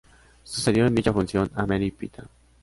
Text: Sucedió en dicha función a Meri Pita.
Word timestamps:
Sucedió 0.43 0.87
en 0.87 0.95
dicha 0.95 1.13
función 1.13 1.51
a 1.53 1.67
Meri 1.67 1.91
Pita. 1.91 2.27